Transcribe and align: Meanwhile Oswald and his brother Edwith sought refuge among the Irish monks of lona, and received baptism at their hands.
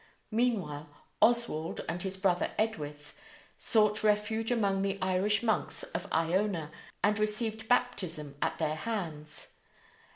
Meanwhile 0.31 0.89
Oswald 1.21 1.81
and 1.87 2.01
his 2.01 2.17
brother 2.17 2.53
Edwith 2.57 3.13
sought 3.55 4.03
refuge 4.03 4.49
among 4.49 4.81
the 4.81 4.97
Irish 4.99 5.43
monks 5.43 5.83
of 5.83 6.09
lona, 6.09 6.71
and 7.03 7.19
received 7.19 7.67
baptism 7.69 8.35
at 8.41 8.57
their 8.57 8.73
hands. 8.77 9.49